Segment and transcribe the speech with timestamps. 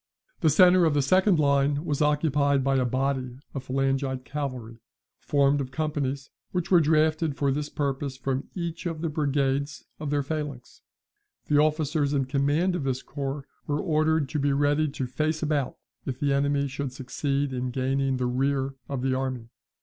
[0.39, 4.79] The centre of the second line was occupied by a body of phalangite infantry,
[5.19, 10.09] formed of companies, which were drafted for this purpose from each of the brigades of
[10.09, 10.81] their phalanx.
[11.49, 15.77] The officers in command of this corps were ordered to be ready to face about,
[16.07, 19.49] if the enemy should succeed in gaining the rear of the army.